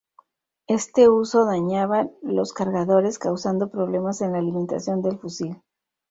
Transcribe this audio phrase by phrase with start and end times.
[0.65, 5.61] Este uso dañaba los cargadores, causando problemas en la alimentación del fusil.